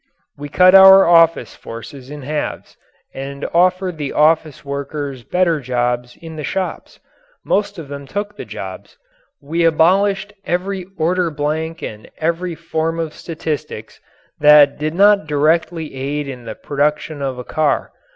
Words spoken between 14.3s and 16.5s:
that did not directly aid in